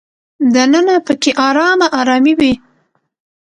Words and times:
دننه 0.53 0.95
په 1.05 1.13
کې 1.21 1.31
ارامه 1.47 1.87
ارامي 1.99 2.33
وي. 2.39 2.53